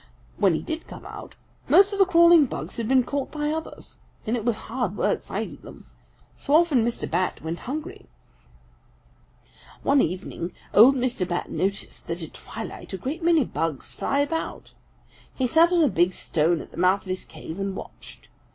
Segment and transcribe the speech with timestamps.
[0.37, 1.35] When he did come out
[1.69, 5.21] most of the crawling bugs had been caught by others, and it was hard work
[5.21, 5.85] finding them.
[6.39, 7.07] So often Mr.
[7.07, 8.07] Bat went hungry.
[9.83, 11.27] "One evening old Mr.
[11.27, 14.71] Bat noticed that at twilight a great many bugs fly about.
[15.35, 18.27] He sat on a big stone at the mouth of his cave and watched.